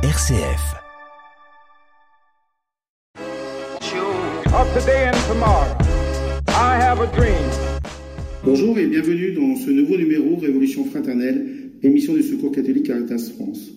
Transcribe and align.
RCF. 0.00 0.76
Bonjour 8.44 8.78
et 8.78 8.86
bienvenue 8.86 9.32
dans 9.32 9.56
ce 9.56 9.70
nouveau 9.70 9.96
numéro 9.96 10.36
Révolution 10.36 10.84
fraternelle, 10.84 11.72
émission 11.82 12.14
du 12.14 12.22
Secours 12.22 12.52
catholique 12.52 12.86
Caritas 12.86 13.32
France. 13.34 13.72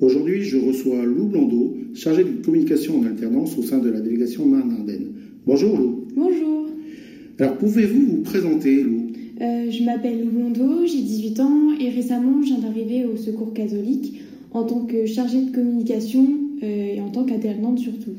Aujourd'hui, 0.00 0.44
je 0.44 0.56
reçois 0.56 1.04
Lou 1.04 1.26
Blondeau, 1.26 1.76
chargé 1.96 2.22
de 2.22 2.44
communication 2.44 3.00
en 3.00 3.06
alternance 3.06 3.58
au 3.58 3.62
sein 3.64 3.78
de 3.78 3.90
la 3.90 3.98
délégation 3.98 4.46
Marne-Ardenne. 4.46 5.14
Bonjour 5.46 5.76
Lou. 5.76 6.06
Bonjour. 6.14 6.68
Alors, 7.40 7.56
pouvez-vous 7.56 8.06
vous 8.06 8.22
présenter, 8.22 8.84
Lou? 8.84 9.10
Euh, 9.40 9.68
je 9.68 9.82
m'appelle 9.82 10.20
Lou 10.20 10.30
Blondeau, 10.30 10.86
j'ai 10.86 11.02
18 11.02 11.40
ans 11.40 11.72
et 11.80 11.90
récemment 11.90 12.40
je 12.42 12.54
viens 12.54 12.58
d'arriver 12.58 13.04
au 13.04 13.16
Secours 13.16 13.52
catholique 13.52 14.20
en 14.56 14.64
tant 14.64 14.80
que 14.80 15.04
chargée 15.04 15.42
de 15.42 15.50
communication 15.50 16.26
euh, 16.62 16.94
et 16.94 17.00
en 17.00 17.10
tant 17.10 17.24
qu'alternante 17.24 17.78
surtout. 17.78 18.12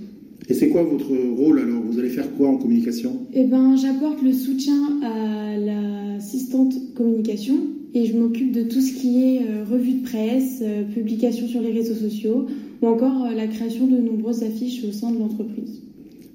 Et 0.49 0.53
c'est 0.53 0.69
quoi 0.69 0.83
votre 0.83 1.11
rôle 1.35 1.59
alors? 1.59 1.81
Vous 1.81 1.99
allez 1.99 2.09
faire 2.09 2.31
quoi 2.35 2.47
en 2.49 2.57
communication? 2.57 3.11
Eh 3.33 3.43
ben, 3.43 3.75
j'apporte 3.75 4.21
le 4.21 4.31
soutien 4.31 4.79
à 5.03 5.57
l'assistante 5.57 6.73
communication 6.95 7.55
et 7.93 8.05
je 8.05 8.15
m'occupe 8.17 8.51
de 8.51 8.63
tout 8.63 8.79
ce 8.79 8.93
qui 8.93 9.23
est 9.23 9.39
euh, 9.39 9.63
revue 9.69 9.95
de 9.95 10.03
presse, 10.03 10.59
euh, 10.61 10.83
publication 10.83 11.47
sur 11.47 11.61
les 11.61 11.71
réseaux 11.71 11.95
sociaux 11.95 12.45
ou 12.81 12.87
encore 12.87 13.27
la 13.35 13.47
création 13.47 13.87
de 13.87 13.97
nombreuses 13.97 14.43
affiches 14.43 14.83
au 14.87 14.91
sein 14.91 15.11
de 15.11 15.17
l'entreprise. 15.17 15.81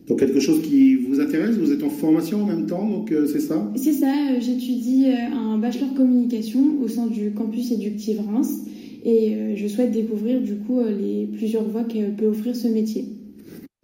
Donc 0.08 0.18
quelque 0.18 0.40
chose 0.40 0.60
qui 0.62 0.96
vous 0.96 1.20
intéresse? 1.20 1.56
Vous 1.56 1.70
êtes 1.70 1.84
en 1.84 1.88
formation 1.88 2.42
en 2.42 2.46
même 2.46 2.66
temps, 2.66 2.86
donc 2.90 3.14
c'est 3.28 3.38
ça? 3.38 3.72
C'est 3.76 3.92
ça, 3.92 4.12
j'étudie 4.40 5.04
un 5.32 5.56
bachelor 5.58 5.94
communication 5.94 6.58
au 6.84 6.88
sein 6.88 7.06
du 7.06 7.30
campus 7.30 7.70
éductif 7.70 8.16
Reims 8.18 8.64
et 9.04 9.34
euh, 9.34 9.56
je 9.56 9.66
souhaite 9.66 9.90
découvrir 9.90 10.40
du 10.40 10.54
coup 10.54 10.80
euh, 10.80 10.90
les 10.90 11.26
plusieurs 11.26 11.68
voies 11.68 11.84
que 11.84 12.10
peut 12.16 12.26
offrir 12.26 12.54
ce 12.56 12.68
métier. 12.68 13.04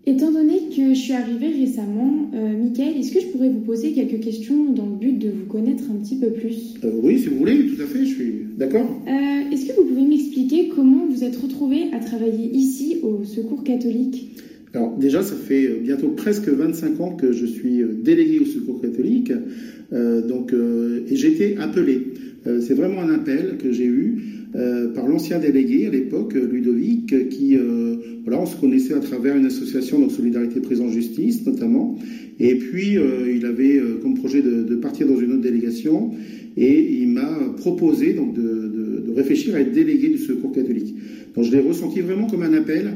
Étant 0.06 0.32
donné 0.32 0.54
que 0.74 0.94
je 0.94 0.98
suis 0.98 1.12
arrivée 1.12 1.48
récemment, 1.48 2.30
euh, 2.34 2.56
Mickaël, 2.56 2.96
est-ce 2.96 3.12
que 3.12 3.20
je 3.20 3.26
pourrais 3.26 3.50
vous 3.50 3.60
poser 3.60 3.92
quelques 3.92 4.20
questions 4.20 4.72
dans 4.72 4.86
le 4.86 4.96
but 4.96 5.18
de 5.18 5.28
vous 5.28 5.44
connaître 5.44 5.84
un 5.90 5.96
petit 6.02 6.16
peu 6.16 6.30
plus? 6.30 6.76
Euh, 6.82 6.92
Oui, 7.02 7.18
si 7.18 7.28
vous 7.28 7.36
voulez, 7.36 7.66
tout 7.66 7.82
à 7.82 7.84
fait, 7.84 8.06
je 8.06 8.14
suis 8.14 8.32
d'accord. 8.56 8.86
Euh, 9.06 9.50
Est-ce 9.52 9.66
que 9.66 9.72
vous 9.78 9.84
pouvez 9.86 10.06
m'expliquer 10.06 10.68
comment 10.74 11.06
vous 11.06 11.24
êtes 11.24 11.36
retrouvé 11.36 11.92
à 11.92 11.98
travailler 11.98 12.48
ici 12.54 12.98
au 13.02 13.24
Secours 13.24 13.64
catholique? 13.64 14.38
Alors 14.72 14.96
déjà, 14.96 15.22
ça 15.22 15.34
fait 15.34 15.78
bientôt 15.82 16.08
presque 16.08 16.48
25 16.48 17.00
ans 17.00 17.14
que 17.14 17.32
je 17.32 17.44
suis 17.44 17.82
délégué 18.02 18.38
au 18.38 18.44
Secours 18.46 18.80
catholique, 18.80 19.32
euh, 19.92 20.26
donc 20.26 20.52
euh, 20.52 21.04
et 21.10 21.16
j'ai 21.16 21.32
été 21.32 21.56
appelé. 21.58 22.06
Euh, 22.46 22.60
c'est 22.60 22.74
vraiment 22.74 23.00
un 23.02 23.12
appel 23.14 23.56
que 23.58 23.72
j'ai 23.72 23.86
eu 23.86 24.22
euh, 24.54 24.88
par 24.94 25.06
l'ancien 25.06 25.38
délégué 25.38 25.86
à 25.86 25.90
l'époque, 25.90 26.34
euh, 26.34 26.48
Ludovic, 26.50 27.28
qui 27.28 27.56
euh, 27.56 27.96
voilà, 28.24 28.40
on 28.40 28.46
se 28.46 28.56
connaissait 28.56 28.94
à 28.94 29.00
travers 29.00 29.36
une 29.36 29.44
association, 29.44 29.98
donc 29.98 30.10
Solidarité 30.10 30.60
Présence 30.60 30.92
Justice 30.92 31.44
notamment. 31.46 31.98
Et 32.40 32.54
puis 32.54 32.96
il 33.34 33.44
avait 33.46 33.80
comme 34.00 34.14
projet 34.14 34.42
de, 34.42 34.76
partir 34.76 35.08
dans 35.08 35.18
une 35.18 35.32
autre 35.32 35.40
délégation 35.40 36.12
et 36.56 37.00
il 37.00 37.08
m'a 37.08 37.36
proposé 37.56 38.12
donc 38.12 38.32
de, 38.32 38.42
de- 38.42 39.12
réfléchir 39.16 39.56
à 39.56 39.60
être 39.60 39.72
délégué 39.72 40.10
du 40.10 40.18
Secours 40.18 40.52
catholique. 40.52 40.94
Donc 41.34 41.44
je 41.46 41.50
l'ai 41.50 41.58
ressenti 41.58 42.00
vraiment 42.00 42.28
comme 42.28 42.42
un 42.42 42.52
appel, 42.52 42.92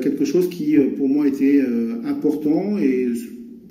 quelque 0.00 0.24
chose 0.24 0.48
qui 0.48 0.76
pour 0.96 1.08
moi 1.08 1.26
était 1.26 1.60
important 2.04 2.78
et 2.78 3.08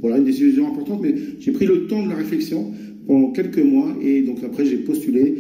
voilà 0.01 0.17
une 0.17 0.25
décision 0.25 0.67
importante. 0.67 0.99
Mais 1.01 1.15
j'ai 1.39 1.53
pris 1.53 1.65
le 1.65 1.87
temps 1.87 2.03
de 2.03 2.09
la 2.09 2.15
réflexion 2.15 2.73
pendant 3.07 3.31
quelques 3.31 3.63
mois 3.63 3.95
et 4.03 4.23
donc 4.23 4.39
après 4.43 4.65
j'ai 4.65 4.77
postulé 4.77 5.35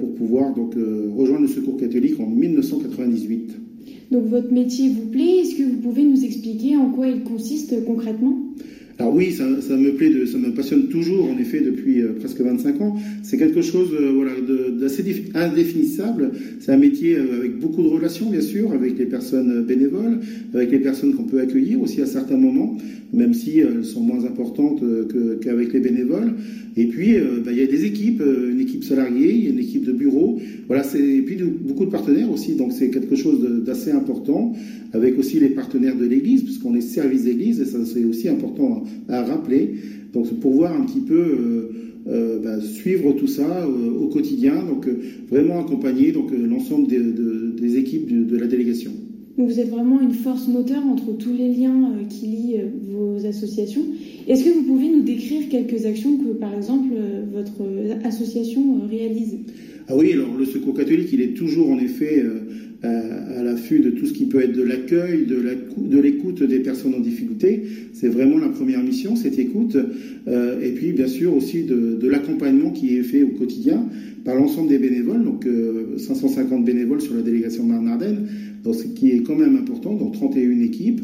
pour 0.00 0.11
pouvoir 0.22 0.54
donc 0.54 0.76
euh, 0.76 1.10
rejoindre 1.16 1.42
le 1.42 1.48
Secours 1.48 1.76
catholique 1.76 2.20
en 2.20 2.26
1998. 2.26 3.56
Donc 4.12 4.26
votre 4.26 4.52
métier 4.52 4.88
vous 4.88 5.08
plaît? 5.10 5.38
Est-ce 5.40 5.56
que 5.56 5.64
vous 5.64 5.78
pouvez 5.78 6.04
nous 6.04 6.24
expliquer 6.24 6.76
en 6.76 6.90
quoi 6.90 7.08
il 7.08 7.24
consiste 7.24 7.84
concrètement? 7.84 8.38
Alors 9.02 9.16
oui, 9.16 9.32
ça, 9.32 9.44
me 9.44 9.90
plaît, 9.96 10.10
de, 10.10 10.26
ça 10.26 10.38
me 10.38 10.52
passionne 10.52 10.84
toujours, 10.86 11.28
en 11.28 11.36
effet, 11.36 11.60
depuis 11.60 12.02
euh, 12.02 12.12
presque 12.20 12.40
25 12.40 12.80
ans. 12.82 12.94
C'est 13.24 13.36
quelque 13.36 13.60
chose 13.60 13.88
euh, 14.00 14.12
voilà, 14.14 14.30
d'assez 14.78 15.02
défi- 15.02 15.24
indéfinissable. 15.34 16.30
C'est 16.60 16.70
un 16.70 16.76
métier 16.76 17.16
euh, 17.16 17.40
avec 17.40 17.58
beaucoup 17.58 17.82
de 17.82 17.88
relations, 17.88 18.30
bien 18.30 18.40
sûr, 18.40 18.70
avec 18.70 18.96
les 18.96 19.06
personnes 19.06 19.64
bénévoles, 19.64 20.20
avec 20.54 20.70
les 20.70 20.78
personnes 20.78 21.14
qu'on 21.14 21.24
peut 21.24 21.40
accueillir 21.40 21.82
aussi 21.82 22.00
à 22.00 22.06
certains 22.06 22.36
moments, 22.36 22.78
même 23.12 23.34
si 23.34 23.58
elles 23.58 23.84
sont 23.84 24.02
moins 24.02 24.24
importantes 24.24 24.80
qu'avec 25.42 25.72
les 25.72 25.80
bénévoles. 25.80 26.34
Et 26.76 26.86
puis, 26.86 27.16
bah, 27.44 27.50
il 27.50 27.58
y 27.58 27.62
a 27.62 27.66
des 27.66 27.84
équipes, 27.84 28.22
une 28.22 28.60
équipe 28.60 28.84
salariée, 28.84 29.50
une 29.50 29.58
équipe 29.58 29.84
de 29.84 29.92
bureau. 29.92 30.38
Voilà, 30.68 30.84
et 30.94 31.20
puis 31.22 31.36
beaucoup 31.60 31.84
de 31.84 31.90
partenaires 31.90 32.30
aussi. 32.30 32.54
Donc 32.54 32.72
c'est 32.72 32.88
quelque 32.88 33.16
chose 33.16 33.40
d'assez 33.66 33.90
important, 33.90 34.54
avec 34.94 35.18
aussi 35.18 35.38
les 35.40 35.50
partenaires 35.50 35.96
de 35.96 36.06
l'Église, 36.06 36.44
puisqu'on 36.44 36.74
est 36.74 36.80
service 36.80 37.24
d'Église, 37.24 37.60
et 37.60 37.64
ça 37.66 37.78
c'est 37.84 38.04
aussi 38.04 38.28
important 38.28 38.84
à, 39.08 39.22
rappeler. 39.24 39.74
Donc 40.12 40.28
pour 40.40 40.52
voir 40.52 40.74
un 40.78 40.84
petit 40.84 41.00
peu 41.00 41.14
euh, 41.14 41.70
euh, 42.08 42.38
bah, 42.42 42.60
suivre 42.60 43.12
tout 43.12 43.26
ça 43.28 43.64
euh, 43.64 43.90
au 44.00 44.08
quotidien, 44.08 44.54
donc 44.64 44.88
vraiment 45.30 45.60
accompagner 45.60 46.12
donc 46.12 46.30
l'ensemble 46.32 46.88
des, 46.88 46.98
de- 46.98 47.54
des 47.60 47.76
équipes 47.76 48.10
de, 48.12 48.24
de 48.24 48.36
la 48.36 48.46
délégation. 48.46 48.90
Donc 49.38 49.48
vous 49.48 49.58
êtes 49.60 49.70
vraiment 49.70 50.00
une 50.00 50.12
force 50.12 50.46
moteur 50.48 50.84
entre 50.86 51.16
tous 51.16 51.32
les 51.32 51.48
liens 51.54 51.90
qui 52.10 52.26
lient 52.26 52.56
vos 52.90 53.24
associations. 53.26 53.80
Est-ce 54.28 54.44
que 54.44 54.50
vous 54.50 54.64
pouvez 54.64 54.90
nous 54.90 55.02
décrire 55.02 55.48
quelques 55.48 55.86
actions 55.86 56.18
que, 56.18 56.34
par 56.34 56.54
exemple, 56.54 56.92
votre 57.32 57.62
association 58.04 58.62
réalise? 58.90 59.38
Ah 59.88 59.96
oui, 59.96 60.12
alors 60.12 60.36
le 60.38 60.44
Secours 60.44 60.74
catholique, 60.74 61.08
il 61.14 61.22
est 61.22 61.34
toujours 61.34 61.70
en 61.70 61.78
effet 61.78 62.22
euh, 62.84 63.38
à, 63.38 63.42
l'affût 63.42 63.80
de 63.80 63.90
tout 63.90 64.06
ce 64.06 64.12
qui 64.12 64.26
peut 64.26 64.42
être 64.42 64.56
de 64.56 64.62
l'accueil, 64.62 65.26
de 65.26 65.98
l'écoute 66.00 66.42
des 66.42 66.58
personnes 66.60 66.94
en 66.94 67.00
difficulté. 67.00 67.62
C'est 67.92 68.08
vraiment 68.08 68.38
la 68.38 68.48
première 68.48 68.82
mission, 68.82 69.14
cette 69.16 69.38
écoute. 69.38 69.76
Euh, 70.28 70.60
et 70.60 70.72
puis, 70.72 70.92
bien 70.92 71.06
sûr, 71.06 71.34
aussi 71.34 71.64
de, 71.64 71.96
de 72.00 72.08
l'accompagnement 72.08 72.70
qui 72.70 72.96
est 72.96 73.02
fait 73.02 73.22
au 73.22 73.30
quotidien 73.30 73.86
par 74.24 74.36
l'ensemble 74.36 74.68
des 74.68 74.78
bénévoles, 74.78 75.24
donc 75.24 75.46
euh, 75.46 75.98
550 75.98 76.64
bénévoles 76.64 77.00
sur 77.00 77.14
la 77.14 77.22
délégation 77.22 77.64
Marne-Ardenne, 77.64 78.28
ce 78.72 78.84
qui 78.84 79.10
est 79.10 79.22
quand 79.22 79.36
même 79.36 79.56
important, 79.56 79.94
dans 79.94 80.10
31 80.10 80.60
équipes. 80.60 81.00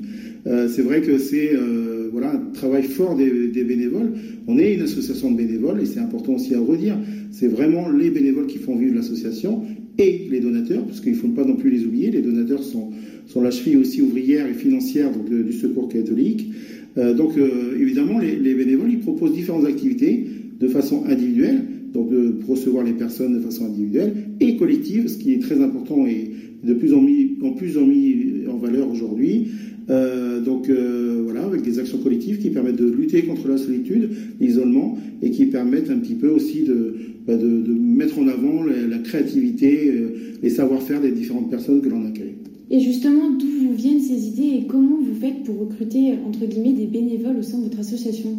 Euh, 0.47 0.69
c'est 0.69 0.83
vrai 0.83 1.01
que 1.01 1.19
c'est 1.19 1.51
euh, 1.53 2.09
voilà 2.13 2.33
un 2.33 2.39
travail 2.53 2.85
fort 2.85 3.17
des, 3.17 3.49
des 3.49 3.65
bénévoles. 3.65 4.13
On 4.47 4.59
est 4.59 4.75
une 4.75 4.83
association 4.83 5.33
de 5.33 5.37
bénévoles 5.37 5.81
et 5.81 5.87
c'est 5.87 5.99
important 5.99 6.35
aussi 6.35 6.55
à 6.55 6.61
redire. 6.61 6.97
C'est 7.33 7.49
vraiment 7.49 7.91
les 7.91 8.11
bénévoles 8.11 8.47
qui 8.47 8.59
font 8.59 8.77
vivre 8.77 8.95
l'association 8.95 9.63
et 9.99 10.29
les 10.31 10.41
donateurs, 10.41 10.85
parce 10.85 11.01
qu'il 11.01 11.13
ne 11.13 11.17
faut 11.17 11.29
pas 11.29 11.45
non 11.45 11.57
plus 11.57 11.71
les 11.71 11.85
oublier. 11.85 12.11
Les 12.11 12.23
donateurs 12.23 12.63
sont, 12.63 12.91
sont 13.27 13.41
la 13.41 13.51
cheville 13.51 13.77
aussi 13.77 14.01
ouvrière 14.01 14.47
et 14.47 14.55
financière 14.55 15.11
du 15.13 15.53
Secours 15.53 15.89
catholique. 15.89 16.51
Euh, 16.97 17.15
donc 17.15 17.37
euh, 17.37 17.77
évidemment, 17.79 18.19
les, 18.19 18.37
les 18.37 18.55
bénévoles, 18.55 18.91
ils 18.91 19.01
proposent 19.01 19.33
différentes 19.33 19.67
activités 19.67 20.25
de 20.61 20.69
façon 20.69 21.05
individuelle, 21.07 21.63
donc 21.93 22.11
de 22.11 22.35
recevoir 22.47 22.85
les 22.85 22.93
personnes 22.93 23.35
de 23.35 23.41
façon 23.41 23.67
individuelle 23.67 24.13
et 24.41 24.57
collective, 24.57 25.09
ce 25.09 25.19
qui 25.19 25.35
est 25.35 25.39
très 25.39 25.61
important 25.61 26.07
et 26.07 26.31
de 26.65 26.75
plus 26.75 26.93
en, 26.93 27.01
mis, 27.01 27.37
en 27.43 27.53
plus 27.53 27.79
en 27.79 27.87
mis 27.87 28.47
en 28.49 28.57
valeur 28.57 28.91
aujourd'hui. 28.91 29.49
Euh, 29.91 30.28
donc 30.41 30.69
euh, 30.69 31.23
voilà, 31.25 31.45
avec 31.45 31.63
des 31.63 31.79
actions 31.79 31.99
collectives 31.99 32.39
qui 32.39 32.51
permettent 32.51 32.77
de 32.77 32.91
lutter 32.91 33.23
contre 33.23 33.49
la 33.49 33.59
solitude, 33.59 34.11
l'isolement, 34.41 34.99
et 35.23 35.31
qui 35.31 35.47
permettent 35.47 35.91
un 35.91 35.99
petit 35.99 36.15
peu 36.15 36.29
aussi 36.29 36.63
de, 36.63 36.95
bah, 37.27 37.37
de, 37.37 37.47
mettre 37.47 38.19
en 38.19 38.29
avant 38.29 38.63
la, 38.63 38.87
la 38.87 38.99
créativité, 38.99 39.91
euh, 39.91 40.09
les 40.43 40.51
savoir-faire 40.51 41.01
des 41.01 41.13
différentes 41.13 41.51
personnes 41.51 41.81
que 41.81 41.89
l'on 41.89 42.07
accueille. 42.07 42.35
Et 42.71 42.81
justement, 42.81 43.31
d'où 43.31 43.47
vous 43.47 43.75
viennent 43.75 44.01
ces 44.01 44.29
idées 44.29 44.59
et 44.59 44.67
comment 44.67 44.99
vous 44.99 45.19
faites 45.19 45.43
pour 45.45 45.59
recruter, 45.59 46.13
entre 46.27 46.47
guillemets, 46.47 46.75
des 46.75 46.87
bénévoles 46.87 47.39
au 47.39 47.43
sein 47.43 47.59
de 47.59 47.65
votre 47.65 47.81
association? 47.81 48.31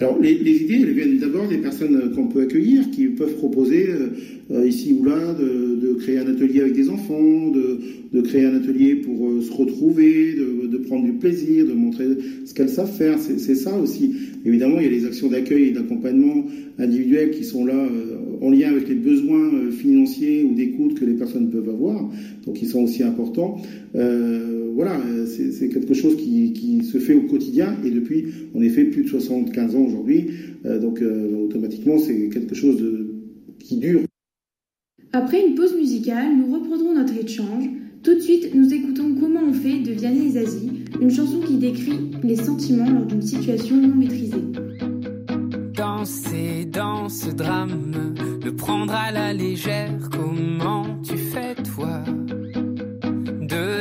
Alors, 0.00 0.16
les, 0.20 0.32
idées, 0.32 0.80
elles 0.82 0.92
viennent 0.92 1.18
d'abord 1.18 1.48
des 1.48 1.58
personnes 1.58 1.96
euh, 1.96 2.14
qu'on 2.14 2.28
peut 2.28 2.42
accueillir, 2.42 2.88
qui 2.90 3.06
peuvent 3.06 3.34
proposer 3.34 3.88
euh, 3.88 4.10
euh, 4.52 4.68
ici 4.68 4.96
ou 4.98 5.04
là 5.04 5.34
de, 5.34 5.94
créer 5.94 6.18
un 6.18 6.28
atelier 6.28 6.60
avec 6.60 6.74
des 6.74 6.88
enfants, 6.88 7.50
de, 7.50 8.20
créer 8.20 8.44
un 8.44 8.54
atelier 8.54 8.94
pour 8.94 9.42
se 9.42 9.52
retrouver, 9.52 10.34
de, 10.34 10.76
prendre 10.78 11.04
du 11.04 11.14
plaisir, 11.14 11.66
de 11.66 11.72
montrer 11.72 12.06
ce 12.46 12.54
qu'elles 12.54 12.68
savent 12.68 12.92
faire. 12.92 13.18
C'est 13.18 13.56
ça 13.56 13.76
aussi. 13.76 14.14
Évidemment, 14.44 14.78
il 14.78 14.84
y 14.84 14.86
a 14.86 14.90
les 14.90 15.06
actions 15.06 15.28
d'accueil 15.28 15.64
et 15.64 15.70
d'accompagnement 15.72 16.46
individuel 16.78 17.32
qui 17.32 17.42
sont 17.42 17.66
là 17.66 17.88
en 18.40 18.50
lien 18.50 18.70
avec 18.70 18.88
les 18.88 18.94
besoins 18.94 19.50
financiers 19.72 20.44
ou 20.44 20.54
d'écoute 20.54 20.94
que 20.94 21.04
les 21.04 21.14
personnes 21.14 21.50
peuvent 21.50 21.68
avoir, 21.68 22.08
donc 22.46 22.62
ils 22.62 22.68
sont 22.68 22.84
aussi 22.84 23.02
importants. 23.02 23.60
Euh, 23.94 24.70
voilà, 24.74 25.00
c'est 25.26 25.68
quelque 25.68 25.94
chose 25.94 26.16
qui, 26.16 26.52
qui 26.52 26.84
se 26.84 26.98
fait 26.98 27.14
au 27.14 27.22
quotidien 27.22 27.76
et 27.84 27.90
depuis, 27.90 28.26
en 28.54 28.60
effet, 28.60 28.84
plus 28.84 29.04
de 29.04 29.08
75 29.08 29.76
ans 29.76 29.82
aujourd'hui. 29.82 30.30
Euh, 30.66 30.78
donc 30.78 31.02
euh, 31.02 31.46
automatiquement, 31.46 31.98
c'est 31.98 32.28
quelque 32.28 32.54
chose 32.54 32.80
de, 32.80 33.14
qui 33.58 33.76
dure. 33.76 34.00
Après 35.12 35.46
une 35.46 35.54
pause 35.54 35.74
musicale, 35.74 36.36
nous 36.36 36.52
reprendrons 36.52 36.94
notre 36.94 37.16
échange. 37.16 37.64
Tout 38.02 38.14
de 38.14 38.20
suite, 38.20 38.54
nous 38.54 38.72
écoutons 38.72 39.14
Comment 39.20 39.40
on 39.48 39.52
fait 39.52 39.80
de 39.80 39.92
Vianney 39.92 40.28
et 40.28 40.30
Zazie, 40.30 40.84
une 41.00 41.10
chanson 41.10 41.40
qui 41.40 41.56
décrit 41.56 42.10
les 42.22 42.36
sentiments 42.36 42.88
lors 42.88 43.06
d'une 43.06 43.22
situation 43.22 43.76
non 43.76 43.94
maîtrisée. 43.94 44.44
Danser 45.74 46.66
dans 46.72 47.08
ce 47.08 47.30
drame, 47.30 48.14
le 48.44 48.54
prendre 48.54 48.94
à 48.94 49.10
la 49.10 49.32
légère, 49.32 49.98
comment 50.12 50.84
tu 51.02 51.16
fais 51.16 51.54
toi? 51.74 52.04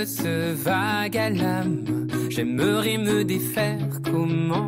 Ce 0.08 0.54
vague 0.54 1.18
à 1.18 1.30
l'âme. 1.30 1.84
J'aimerais 2.30 2.98
me 2.98 3.26
défaire, 3.26 3.90
comment 4.06 4.67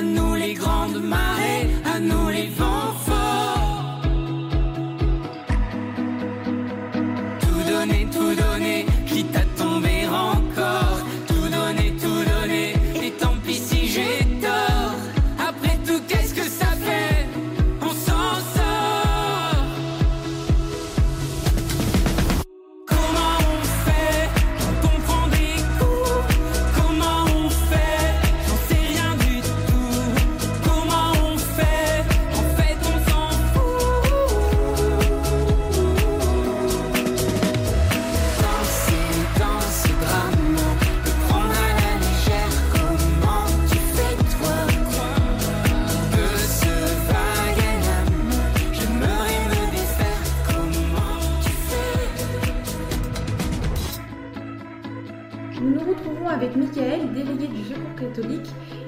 À 0.00 0.02
nous 0.02 0.34
les 0.34 0.54
grandes 0.54 1.02
marées, 1.02 1.68
à 1.84 2.00
nous 2.00 2.30
les 2.30 2.48
vents 2.48 2.94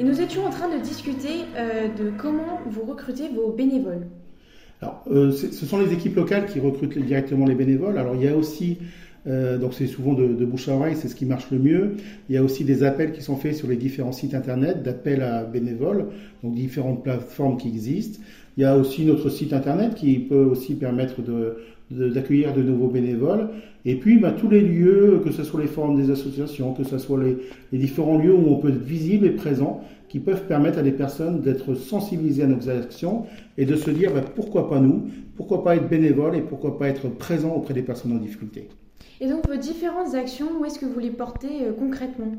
et 0.00 0.04
nous 0.04 0.20
étions 0.20 0.46
en 0.46 0.50
train 0.50 0.74
de 0.74 0.82
discuter 0.82 1.44
euh, 1.56 1.88
de 1.88 2.10
comment 2.16 2.60
vous 2.66 2.82
recrutez 2.82 3.28
vos 3.34 3.50
bénévoles. 3.52 4.06
Alors, 4.80 5.04
euh, 5.10 5.30
ce 5.30 5.66
sont 5.66 5.78
les 5.78 5.92
équipes 5.92 6.16
locales 6.16 6.46
qui 6.46 6.58
recrutent 6.60 6.98
directement 6.98 7.46
les 7.46 7.54
bénévoles. 7.54 7.98
Alors, 7.98 8.16
il 8.16 8.22
y 8.24 8.28
a 8.28 8.36
aussi, 8.36 8.78
euh, 9.26 9.58
donc 9.58 9.74
c'est 9.74 9.86
souvent 9.86 10.14
de, 10.14 10.28
de 10.28 10.44
bouche 10.44 10.68
à 10.68 10.74
oreille, 10.74 10.96
c'est 10.96 11.08
ce 11.08 11.14
qui 11.14 11.26
marche 11.26 11.50
le 11.50 11.58
mieux. 11.58 11.96
Il 12.28 12.34
y 12.34 12.38
a 12.38 12.42
aussi 12.42 12.64
des 12.64 12.82
appels 12.82 13.12
qui 13.12 13.22
sont 13.22 13.36
faits 13.36 13.54
sur 13.54 13.68
les 13.68 13.76
différents 13.76 14.12
sites 14.12 14.34
internet 14.34 14.82
d'appels 14.82 15.22
à 15.22 15.44
bénévoles, 15.44 16.06
donc 16.42 16.54
différentes 16.54 17.02
plateformes 17.04 17.58
qui 17.58 17.68
existent. 17.68 18.20
Il 18.56 18.62
y 18.62 18.66
a 18.66 18.76
aussi 18.76 19.04
notre 19.04 19.30
site 19.30 19.52
internet 19.52 19.94
qui 19.94 20.18
peut 20.18 20.44
aussi 20.44 20.74
permettre 20.74 21.22
de- 21.22 21.56
d'accueillir 21.90 22.54
de, 22.54 22.62
nouveaux 22.62 22.88
bénévoles. 22.88 23.48
Et 23.84 23.96
puis, 23.96 24.18
bah, 24.18 24.32
tous 24.32 24.48
les 24.48 24.60
lieux, 24.60 25.20
que 25.24 25.32
ce 25.32 25.42
soit 25.42 25.60
les 25.60 25.66
forums 25.66 25.96
des 25.96 26.10
associations, 26.10 26.72
que 26.72 26.84
ce 26.84 26.98
soit 26.98 27.22
les, 27.22 27.36
les 27.72 27.78
différents 27.78 28.18
lieux 28.18 28.34
où 28.34 28.46
on 28.48 28.56
peut 28.56 28.68
être 28.68 28.82
visible 28.82 29.26
et 29.26 29.30
présent, 29.30 29.82
qui 30.08 30.20
peuvent 30.20 30.46
permettre 30.46 30.78
à 30.78 30.82
des 30.82 30.92
personnes 30.92 31.40
d'être 31.40 31.74
sensibilisées 31.74 32.42
à 32.42 32.46
nos 32.46 32.68
actions 32.68 33.24
et 33.56 33.64
de 33.64 33.76
se 33.76 33.90
dire 33.90 34.12
bah, 34.12 34.20
pourquoi 34.34 34.68
pas 34.68 34.78
nous, 34.78 35.04
pourquoi 35.36 35.64
pas 35.64 35.76
être 35.76 35.88
bénévole 35.88 36.36
et 36.36 36.42
pourquoi 36.42 36.78
pas 36.78 36.88
être 36.88 37.08
présent 37.08 37.54
auprès 37.54 37.74
des 37.74 37.82
personnes 37.82 38.12
en 38.12 38.16
difficulté. 38.16 38.68
Et 39.20 39.28
donc 39.28 39.48
vos 39.48 39.56
différentes 39.56 40.14
actions, 40.14 40.48
où 40.60 40.64
est-ce 40.64 40.78
que 40.78 40.86
vous 40.86 41.00
les 41.00 41.10
portez 41.10 41.62
euh, 41.62 41.72
concrètement? 41.78 42.32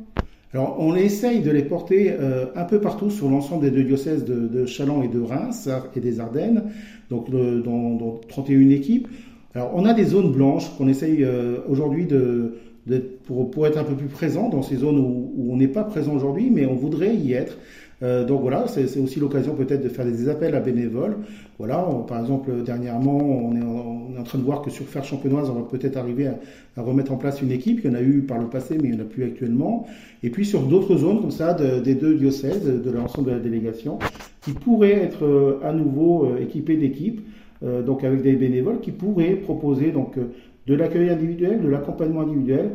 Alors, 0.54 0.76
on 0.80 0.96
essaye 0.96 1.42
de 1.42 1.50
les 1.50 1.64
porter 1.64 2.12
euh, 2.12 2.46
un 2.56 2.66
peu 2.66 2.80
partout 2.80 3.10
sur 3.10 3.28
l'ensemble 3.28 3.64
des 3.64 3.72
deux 3.72 3.84
diocèses 3.84 4.24
de, 4.24 4.48
de 4.48 4.68
Châlons 4.68 5.02
et 5.02 5.08
de 5.08 5.20
Reims 5.20 5.68
et 5.96 6.00
des 6.00 6.20
Ardennes, 6.20 6.66
donc 7.10 7.28
le- 7.30 7.62
dans, 7.62 7.96
dans 7.96 8.20
31 8.28 8.70
équipes. 8.70 9.08
Alors, 9.56 9.72
on 9.76 9.86
a 9.86 9.94
des 9.94 10.06
zones 10.06 10.32
blanches 10.32 10.70
qu'on 10.78 10.88
essaye 10.88 11.24
euh, 11.24 11.58
aujourd'hui 11.70 12.06
de, 12.06 12.56
de- 12.88 13.04
pour, 13.26 13.52
pour 13.52 13.68
être 13.68 13.78
un 13.78 13.84
peu 13.84 13.94
plus 13.96 14.08
présent 14.08 14.50
dans 14.50 14.64
ces 14.64 14.78
zones 14.78 14.98
où, 15.00 15.32
où 15.38 15.54
on 15.54 15.58
n'est 15.58 15.68
pas 15.68 15.84
présent 15.84 16.14
aujourd'hui, 16.16 16.50
mais 16.52 16.66
on 16.66 16.76
voudrait 16.76 17.16
y 17.16 17.34
être. 17.34 17.58
Euh, 18.02 18.26
donc 18.26 18.42
voilà, 18.42 18.66
c'est 18.68 19.00
aussi 19.00 19.20
l'occasion 19.20 19.54
peut-être 19.56 19.82
de 19.84 19.88
faire 19.90 20.06
des 20.06 20.28
appels 20.28 20.56
à 20.56 20.60
bénévoles. 20.60 21.18
Voilà, 21.60 21.88
on- 21.88 22.02
par 22.02 22.20
exemple, 22.20 22.52
dernièrement, 22.66 23.18
on 23.18 23.56
est, 23.56 23.62
en, 23.62 24.08
on 24.12 24.16
est 24.16 24.20
en 24.20 24.24
train 24.24 24.40
de 24.40 24.44
voir 24.44 24.62
que 24.64 24.72
sur 24.72 24.86
Faire 24.86 25.04
Champenoise, 25.06 25.50
on 25.52 25.54
va 25.54 25.68
peut-être 25.70 25.98
arriver 25.98 26.28
à, 26.28 26.40
à 26.76 26.82
remettre 26.82 27.12
en 27.14 27.18
place 27.18 27.42
une 27.44 27.52
équipe. 27.52 27.82
Il 27.84 27.92
y 27.92 27.94
en 27.94 27.96
a 27.98 28.02
eu 28.02 28.22
par 28.28 28.40
le 28.40 28.48
passé, 28.48 28.78
mais 28.82 28.90
il 28.90 28.96
n'y 28.96 28.98
en 29.02 29.04
a 29.06 29.08
plus 29.08 29.24
actuellement. 29.24 29.86
Et 30.24 30.32
puis 30.32 30.46
sur 30.46 30.64
d'autres 30.64 30.98
zones 30.98 31.22
comme 31.22 31.32
ça, 31.32 31.54
de- 31.54 31.80
des 31.80 31.94
deux 31.94 32.16
diocèses, 32.16 32.66
de, 32.66 32.92
l'ensemble 32.92 33.28
de 33.30 33.36
la 33.36 33.40
délégation, 33.40 34.00
qui 34.42 34.52
pourraient 34.52 34.92
être 35.04 35.24
euh, 35.24 35.60
à 35.64 35.72
nouveau 35.74 36.26
euh, 36.26 36.42
équipés 36.42 36.76
d'équipes, 36.76 37.22
donc 37.64 38.04
avec 38.04 38.22
des 38.22 38.34
bénévoles 38.34 38.80
qui 38.82 38.92
pourraient 38.92 39.36
proposer 39.36 39.92
donc 39.92 40.18
euh, 40.18 40.34
de 40.68 40.74
l'accueil 40.74 41.10
individuel, 41.10 41.62
de 41.62 41.68
l'accompagnement 41.68 42.22
individuel 42.22 42.72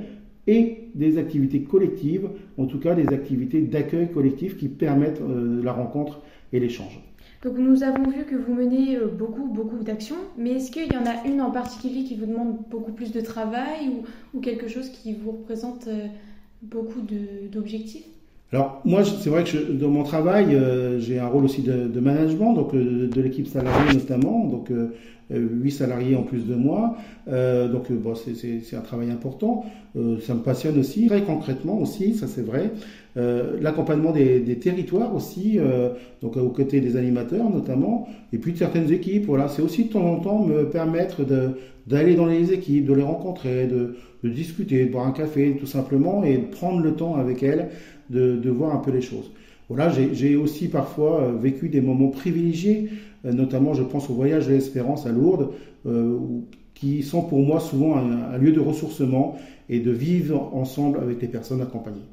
et 0.47 0.89
des 0.95 1.19
activités 1.19 1.63
collectives, 1.63 2.29
en 2.57 2.67
tout 2.67 2.79
cas 2.79 2.95
des 2.95 3.09
activités 3.09 3.61
d'accueil 3.61 4.11
collectif 4.11 4.57
qui 4.57 4.69
permettent 4.69 5.21
euh, 5.21 5.63
la 5.63 5.73
rencontre 5.73 6.21
et 6.53 6.61
l'échange. 6.61 7.01
Donc 7.43 7.57
nous 7.57 7.83
avons 7.85 8.11
vu 8.11 8.25
que 8.25 8.35
vous 8.35 8.55
menez 8.55 8.97
euh, 8.97 9.07
beaucoup, 9.07 9.47
beaucoup 9.47 9.85
d'actions, 9.85 10.17
mais 10.37 10.53
est-ce 10.53 10.73
qu'il 10.73 10.91
y 10.93 10.97
en 10.97 11.07
a 11.07 11.27
une 11.27 11.41
en 11.41 11.51
particulier 11.51 12.03
qui 12.05 12.17
vous 12.17 12.27
demande 12.27 12.57
beaucoup 12.71 12.93
plus 12.93 13.13
de 13.13 13.21
travail 13.21 13.91
ou, 13.91 14.39
ou 14.39 14.41
quelque 14.41 14.69
chose 14.69 14.89
qui 14.89 15.13
vous 15.13 15.33
représente 15.33 15.87
euh, 15.87 16.07
beaucoup 16.63 17.01
d'objectifs? 17.53 18.07
Alors 18.53 18.81
moi, 18.87 19.03
c'est 19.05 19.29
vrai 19.29 19.45
que 19.45 19.51
je- 19.51 19.73
dans 19.73 19.91
mon 19.91 20.05
travail, 20.05 20.55
euh, 20.55 20.99
j'ai 20.99 21.19
un 21.19 21.27
rôle 21.27 21.45
aussi 21.45 21.61
de, 21.63 21.87
de 21.87 22.01
management, 22.01 22.55
donc 22.55 22.75
euh, 22.75 23.07
de 23.09 23.21
l'équipe 23.21 23.47
salariée 23.47 23.93
notamment, 23.95 24.47
donc 24.47 24.71
euh, 24.71 24.89
euh, 25.31 25.47
huit 25.61 25.71
salariés 25.73 26.17
en 26.17 26.23
plus 26.23 26.47
de 26.47 26.55
moi. 26.55 26.97
Euh, 27.29 27.69
donc 27.69 27.91
euh, 27.91 27.95
bon, 27.97 28.15
c'est- 28.15 28.75
un 28.75 28.81
travail 28.81 29.11
important. 29.11 29.67
Euh, 29.97 30.17
ça 30.21 30.33
me 30.35 30.41
passionne 30.41 30.79
aussi, 30.79 31.09
très 31.09 31.23
concrètement 31.23 31.79
aussi, 31.79 32.15
ça 32.15 32.27
c'est 32.27 32.41
vrai. 32.41 32.71
Euh, 33.19 33.59
L'accompagnement 33.61 34.13
des, 34.13 34.41
des 34.41 34.59
territoires 34.59 35.15
aussi, 35.15 35.59
euh, 35.59 35.91
donc 36.23 36.39
aux 36.39 36.49
côtés 36.49 36.81
des 36.81 36.97
animateurs 36.97 37.51
notamment, 37.51 38.09
et 38.33 38.39
puis 38.39 38.53
de 38.53 38.57
certaines 38.59 38.91
équipes. 38.91 39.27
Voilà, 39.27 39.49
c'est 39.49 39.61
aussi 39.63 39.85
de 39.85 39.91
temps 39.93 40.07
en 40.11 40.21
temps 40.21 40.43
me 40.47 40.65
permettre 40.71 41.19
d'aller 41.87 42.15
dans 42.15 42.27
les 42.27 42.53
équipes, 42.53 42.87
de 42.87 42.95
les 42.95 43.03
rencontrer, 43.03 43.67
de, 43.67 43.97
de 44.25 44.29
discuter, 44.31 44.87
de 44.87 44.93
boire 44.93 45.07
un 45.07 45.13
café 45.13 45.57
tout 45.61 45.67
simplement, 45.67 46.25
et 46.25 46.39
de 46.39 46.47
prendre 46.47 46.81
le 46.81 46.93
temps 46.95 47.17
avec 47.17 47.43
elles 47.43 47.69
de, 48.11 48.37
de 48.37 48.51
voir 48.51 48.75
un 48.75 48.79
peu 48.79 48.91
les 48.91 49.03
choses. 49.03 49.31
voilà, 49.69 49.91
j'ai 49.91 50.37
aussi 50.37 50.69
parfois 50.69 51.33
vécu 51.41 51.69
des 51.69 51.81
moments 51.81 52.09
privilégiés, 52.09 52.91
notamment 53.25 53.75
je 53.75 53.83
pense 53.83 54.09
au 54.11 54.15
voyage 54.15 54.47
de 54.47 54.53
l'espérance 54.53 55.07
à 55.07 55.11
Lourdes, 55.13 55.51
qui 56.79 57.03
sont 57.03 57.23
pour 57.23 57.41
moi 57.41 57.61
souvent 57.61 57.97
un, 57.97 58.39
lieu 58.39 58.53
de 58.53 58.61
ressourcement 58.61 59.37
et 59.69 59.81
de 59.81 59.91
vivre 59.91 60.51
ensemble 60.55 60.99
avec 61.01 61.21
les 61.21 61.29
personnes 61.29 61.61
accompagnées. 61.61 62.07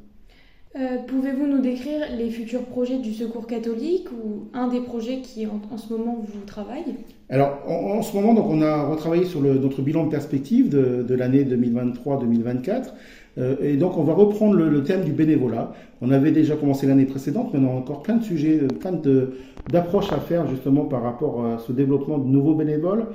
Euh, 0.75 0.97
pouvez-vous 1.07 1.47
nous 1.47 1.61
décrire 1.61 2.01
les 2.17 2.29
futurs 2.29 2.63
projets 2.63 2.97
du 2.97 3.13
Secours 3.13 3.47
catholique 3.47 4.07
ou 4.11 4.47
un 4.53 4.67
des 4.67 4.81
projets 4.81 5.21
qui 5.21 5.47
en, 5.47 5.77
ce 5.77 5.93
moment 5.93 6.17
vous 6.21 6.41
travaille? 6.45 6.95
Alors 7.29 7.61
en, 7.65 8.01
ce 8.01 8.13
moment, 8.13 8.33
donc, 8.33 8.47
on 8.49 8.61
a 8.61 8.83
retravaillé 8.85 9.23
sur 9.23 9.39
le, 9.39 9.53
notre 9.53 9.81
bilan 9.81 10.05
de 10.05 10.09
perspective 10.09 10.67
de, 10.67 11.15
l'année 11.15 11.45
2023-2024. 11.45 12.87
Euh, 13.37 13.55
et 13.61 13.75
donc 13.75 13.97
on 13.97 14.03
va 14.03 14.13
reprendre 14.13 14.55
le, 14.55 14.83
thème 14.83 15.03
du 15.03 15.11
bénévolat. 15.11 15.73
On 16.01 16.11
avait 16.11 16.31
déjà 16.31 16.55
commencé 16.55 16.87
l'année 16.87 17.05
précédente, 17.05 17.51
mais 17.53 17.59
on 17.59 17.69
a 17.69 17.73
encore 17.73 18.01
plein 18.01 18.15
de 18.15 18.23
sujets, 18.23 18.59
plein 18.79 18.93
d'approches 19.71 20.11
à 20.11 20.17
faire 20.17 20.47
justement 20.47 20.85
par 20.85 21.03
rapport 21.03 21.45
à 21.45 21.57
ce 21.59 21.71
développement 21.71 22.17
de 22.17 22.27
nouveaux 22.27 22.55
bénévoles. 22.55 23.05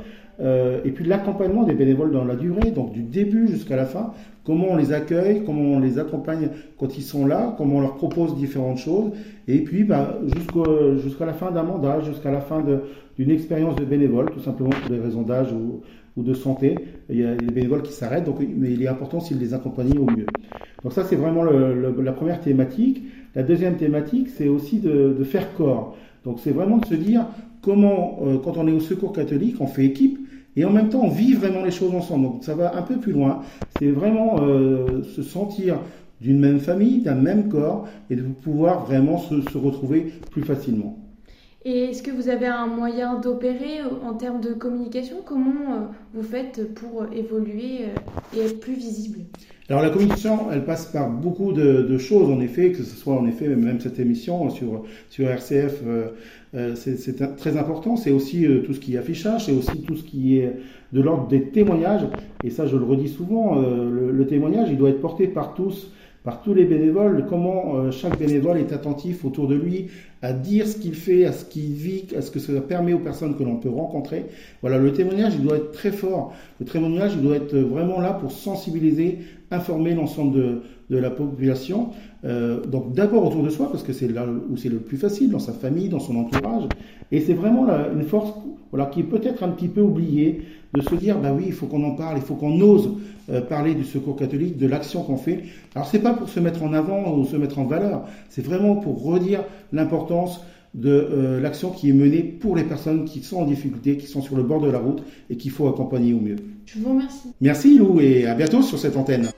Euh, 0.40 0.80
et 0.84 0.90
puis 0.90 1.04
l'accompagnement 1.04 1.64
des 1.64 1.74
bénévoles 1.74 2.12
dans 2.12 2.24
la 2.24 2.34
durée, 2.34 2.70
donc 2.70 2.92
du 2.92 3.02
début 3.02 3.46
jusqu'à 3.46 3.76
la 3.76 3.84
fin, 3.84 4.12
comment 4.44 4.68
on 4.70 4.76
les 4.76 4.92
accueille, 4.92 5.42
comment 5.44 5.76
on 5.76 5.80
les 5.80 5.98
accompagne 5.98 6.48
quand 6.78 6.96
ils 6.96 7.02
sont 7.02 7.26
là, 7.26 7.54
comment 7.58 7.76
on 7.76 7.80
leur 7.80 7.96
propose 7.96 8.34
différentes 8.36 8.78
choses, 8.78 9.10
et 9.48 9.58
puis 9.58 9.84
bah, 9.84 10.18
jusqu'à 11.02 11.26
la 11.26 11.34
fin 11.34 11.50
d'un 11.50 11.64
mandat, 11.64 12.00
jusqu'à 12.00 12.30
la 12.30 12.40
fin 12.40 12.64
d'une 13.18 13.30
expérience 13.30 13.76
de 13.76 13.84
bénévole, 13.84 14.30
tout 14.30 14.40
simplement 14.40 14.70
pour 14.70 14.90
des 14.90 14.98
raisons 14.98 15.22
d'âge 15.22 15.52
ou, 15.52 15.82
de 16.16 16.34
santé. 16.34 16.76
Il 17.08 17.18
y 17.18 17.24
a 17.24 17.34
des 17.34 17.52
bénévoles 17.52 17.82
qui 17.82 17.92
s'arrêtent, 17.92 18.24
donc, 18.24 18.36
mais 18.40 18.72
il 18.72 18.82
est 18.82 18.88
important 18.88 19.20
s'ils 19.20 19.38
les 19.38 19.54
accompagnent 19.54 19.98
au 19.98 20.06
mieux. 20.06 20.26
Donc 20.82 20.92
ça, 20.92 21.04
c'est 21.04 21.16
vraiment 21.16 21.44
la 21.44 22.12
première 22.12 22.40
thématique. 22.40 23.02
La 23.34 23.42
deuxième 23.42 23.76
thématique, 23.76 24.28
c'est 24.28 24.48
aussi 24.48 24.78
de, 24.78 25.14
de, 25.18 25.24
faire 25.24 25.54
corps. 25.54 25.96
Donc 26.24 26.40
c'est 26.40 26.50
vraiment 26.50 26.78
de 26.78 26.86
se 26.86 26.94
dire 26.94 27.26
comment, 27.62 28.18
euh, 28.22 28.38
quand 28.42 28.56
on 28.56 28.66
est 28.66 28.72
au 28.72 28.80
secours 28.80 29.12
catholique, 29.12 29.56
on 29.60 29.66
fait 29.66 29.84
équipe, 29.84 30.18
et 30.56 30.64
en 30.64 30.70
même 30.70 30.88
temps 30.88 31.02
on 31.02 31.10
vit 31.10 31.34
vraiment 31.34 31.64
les 31.64 31.70
choses 31.70 31.94
ensemble. 31.94 32.24
Donc 32.24 32.44
ça 32.44 32.54
va 32.54 32.76
un 32.76 32.82
peu 32.82 32.96
plus 32.96 33.12
loin. 33.12 33.42
C'est 33.78 33.90
vraiment 33.90 34.40
euh, 34.42 35.02
se 35.04 35.22
sentir 35.22 35.78
d'une 36.20 36.38
même 36.38 36.58
famille, 36.58 37.00
d'un 37.02 37.14
même 37.14 37.48
corps, 37.48 37.86
et 38.10 38.16
de 38.16 38.22
pouvoir 38.22 38.84
vraiment 38.84 39.18
se, 39.18 39.40
se 39.40 39.58
retrouver 39.58 40.12
plus 40.30 40.42
facilement. 40.42 40.99
Et 41.64 41.84
est-ce 41.84 42.02
que 42.02 42.10
vous 42.10 42.28
avez 42.28 42.46
un 42.46 42.66
moyen 42.66 43.20
d'opérer 43.20 43.82
en 44.02 44.14
termes 44.14 44.40
de 44.40 44.54
communication? 44.54 45.16
Comment 45.24 45.72
euh, 45.72 45.86
vous 46.14 46.22
faites 46.22 46.74
pour 46.74 47.04
évoluer 47.12 47.86
et 48.34 48.40
être 48.40 48.60
plus 48.60 48.74
visible? 48.74 49.20
Alors 49.70 49.82
la 49.82 49.90
communication, 49.90 50.50
elle 50.50 50.64
passe 50.64 50.86
par 50.86 51.08
beaucoup 51.08 51.52
de, 51.52 51.96
choses, 51.96 52.28
en 52.28 52.40
effet, 52.40 52.72
que 52.72 52.82
ce 52.82 52.96
soit 52.96 53.14
en 53.14 53.24
effet 53.28 53.46
même 53.46 53.78
cette 53.78 54.00
émission 54.00 54.50
sur, 54.50 54.82
sur 55.10 55.28
RCF, 55.28 55.82
euh, 55.86 56.08
euh, 56.56 56.74
c'est 56.74 57.36
très 57.36 57.56
important. 57.56 57.96
C'est 57.96 58.10
aussi 58.10 58.46
euh, 58.46 58.62
tout 58.62 58.74
ce 58.74 58.80
qui 58.80 58.96
est 58.96 58.98
affichage, 58.98 59.46
c'est 59.46 59.52
aussi 59.52 59.82
tout 59.82 59.94
ce 59.94 60.02
qui 60.02 60.38
est 60.38 60.52
de 60.92 61.00
l'ordre 61.00 61.28
des 61.28 61.50
témoignages. 61.50 62.02
Et 62.42 62.50
ça, 62.50 62.66
je 62.66 62.76
le 62.76 62.82
redis 62.82 63.08
souvent, 63.08 63.60
le, 63.60 64.26
témoignage, 64.26 64.70
il 64.70 64.76
doit 64.76 64.90
être 64.90 65.00
porté 65.00 65.28
par 65.28 65.54
tous 65.54 65.92
par 66.22 66.42
tous 66.42 66.52
les 66.52 66.64
bénévoles, 66.64 67.24
comment 67.28 67.76
euh, 67.76 67.90
chaque 67.90 68.18
bénévole 68.18 68.58
est 68.58 68.72
attentif 68.72 69.24
autour 69.24 69.48
de 69.48 69.54
lui 69.54 69.86
à 70.20 70.34
dire 70.34 70.66
ce 70.66 70.76
qu'il 70.76 70.94
fait, 70.94 71.24
à 71.24 71.32
ce 71.32 71.46
qu'il 71.46 71.72
vit, 71.72 72.04
à 72.14 72.20
ce 72.20 72.30
que 72.30 72.38
ça 72.38 72.52
permet 72.60 72.92
aux 72.92 72.98
personnes 72.98 73.36
que 73.36 73.42
l'on 73.42 73.56
peut 73.56 73.70
rencontrer. 73.70 74.26
Voilà, 74.60 74.76
le 74.76 74.92
témoignage, 74.92 75.32
il 75.36 75.42
doit 75.42 75.56
être 75.56 75.72
très 75.72 75.92
fort. 75.92 76.34
Le 76.60 76.66
témoignage, 76.66 77.12
il 77.14 77.22
doit 77.22 77.36
être 77.36 77.56
vraiment 77.56 78.00
là 78.00 78.12
pour 78.12 78.32
sensibiliser, 78.32 79.20
informer 79.50 79.94
l'ensemble 79.94 80.36
de, 80.36 80.62
de, 80.90 80.98
la 80.98 81.10
population. 81.10 81.88
Euh, 82.24 82.62
donc 82.66 82.92
d'abord 82.92 83.26
autour 83.26 83.42
de 83.42 83.48
soi, 83.48 83.70
parce 83.70 83.82
que 83.82 83.94
c'est 83.94 84.08
là 84.08 84.26
où 84.26 84.58
c'est 84.58 84.68
le 84.68 84.78
plus 84.78 84.98
facile, 84.98 85.30
dans 85.30 85.38
sa 85.38 85.52
famille, 85.52 85.88
dans 85.88 86.00
son 86.00 86.16
entourage. 86.16 86.64
Et 87.12 87.20
c'est 87.20 87.34
vraiment 87.34 87.66
une 87.66 88.02
force 88.02 88.34
voilà, 88.72 88.86
qui 88.86 89.00
est 89.00 89.04
peut-être 89.04 89.42
un 89.42 89.48
petit 89.48 89.68
peu 89.68 89.80
oubliée, 89.80 90.42
de 90.74 90.80
se 90.82 90.94
dire, 90.94 91.18
bah 91.18 91.32
oui, 91.36 91.44
il 91.46 91.52
faut 91.52 91.66
qu'on 91.66 91.84
en 91.84 91.92
parle, 91.92 92.18
il 92.18 92.22
faut 92.22 92.34
qu'on 92.34 92.60
ose 92.60 92.90
euh, 93.30 93.40
parler 93.40 93.74
du 93.74 93.84
secours 93.84 94.16
catholique, 94.16 94.56
de 94.56 94.66
l'action 94.66 95.02
qu'on 95.02 95.16
fait. 95.16 95.44
Alors 95.74 95.88
c'est 95.88 95.98
pas 95.98 96.14
pour 96.14 96.28
se 96.28 96.40
mettre 96.40 96.62
en 96.62 96.72
avant 96.72 97.16
ou 97.16 97.24
se 97.24 97.36
mettre 97.36 97.58
en 97.58 97.64
valeur, 97.64 98.04
c'est 98.28 98.44
vraiment 98.44 98.76
pour 98.76 99.02
redire 99.02 99.44
l'importance 99.72 100.40
de 100.74 100.90
euh, 100.90 101.40
l'action 101.40 101.70
qui 101.70 101.90
est 101.90 101.92
menée 101.92 102.22
pour 102.22 102.54
les 102.54 102.62
personnes 102.62 103.04
qui 103.04 103.22
sont 103.22 103.38
en 103.38 103.44
difficulté, 103.44 103.96
qui 103.96 104.06
sont 104.06 104.22
sur 104.22 104.36
le 104.36 104.44
bord 104.44 104.60
de 104.60 104.70
la 104.70 104.78
route 104.78 105.02
et 105.28 105.36
qu'il 105.36 105.50
faut 105.50 105.68
accompagner 105.68 106.14
au 106.14 106.20
mieux. 106.20 106.36
Je 106.66 106.78
vous 106.78 106.90
remercie. 106.90 107.32
Merci 107.40 107.76
Lou 107.76 108.00
et 108.00 108.26
à 108.26 108.34
bientôt 108.34 108.62
sur 108.62 108.78
cette 108.78 108.96
antenne. 108.96 109.28